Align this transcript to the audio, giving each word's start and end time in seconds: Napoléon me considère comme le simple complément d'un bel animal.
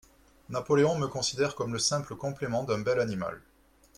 Napoléon 0.49 0.97
me 0.97 1.05
considère 1.05 1.53
comme 1.53 1.73
le 1.73 1.77
simple 1.77 2.15
complément 2.15 2.63
d'un 2.63 2.79
bel 2.79 2.99
animal. 2.99 3.39